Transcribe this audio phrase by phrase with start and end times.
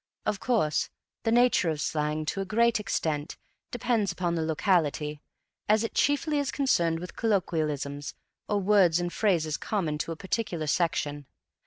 [0.25, 0.89] Of course,
[1.21, 3.37] the nature of the slang, to a great extent,
[3.69, 5.21] depends upon the locality,
[5.69, 8.15] as it chiefly is concerned with colloquialisms
[8.49, 11.27] or words and phrases common to a particular section.